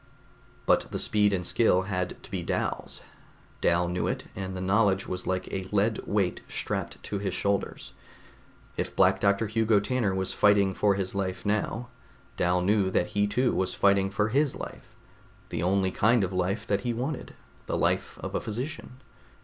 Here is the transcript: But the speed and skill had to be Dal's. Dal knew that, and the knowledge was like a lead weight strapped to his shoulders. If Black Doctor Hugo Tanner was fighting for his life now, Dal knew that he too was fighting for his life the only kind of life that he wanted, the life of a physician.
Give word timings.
But 0.65 0.87
the 0.89 0.97
speed 0.97 1.31
and 1.31 1.45
skill 1.45 1.83
had 1.83 2.17
to 2.23 2.31
be 2.31 2.41
Dal's. 2.41 3.03
Dal 3.61 3.87
knew 3.87 4.07
that, 4.07 4.23
and 4.35 4.57
the 4.57 4.59
knowledge 4.59 5.07
was 5.07 5.27
like 5.27 5.47
a 5.53 5.61
lead 5.71 5.99
weight 6.07 6.41
strapped 6.47 7.03
to 7.03 7.19
his 7.19 7.35
shoulders. 7.35 7.93
If 8.77 8.95
Black 8.95 9.19
Doctor 9.21 9.45
Hugo 9.45 9.79
Tanner 9.79 10.15
was 10.15 10.33
fighting 10.33 10.73
for 10.73 10.95
his 10.95 11.13
life 11.13 11.45
now, 11.45 11.89
Dal 12.35 12.61
knew 12.61 12.89
that 12.89 13.09
he 13.13 13.27
too 13.27 13.53
was 13.53 13.75
fighting 13.75 14.09
for 14.09 14.29
his 14.29 14.55
life 14.55 14.95
the 15.49 15.61
only 15.61 15.91
kind 15.91 16.23
of 16.23 16.33
life 16.33 16.65
that 16.65 16.81
he 16.81 16.93
wanted, 16.95 17.35
the 17.67 17.77
life 17.77 18.17
of 18.21 18.33
a 18.33 18.41
physician. 18.41 18.93